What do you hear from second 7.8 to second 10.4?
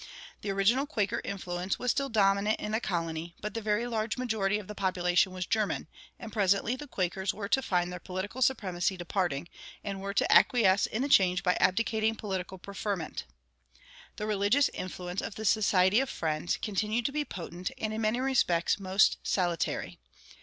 their political supremacy departing, and were to